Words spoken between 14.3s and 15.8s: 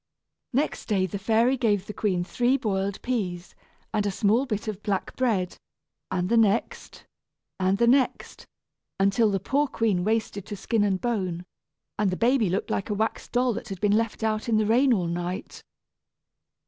in the rain all night.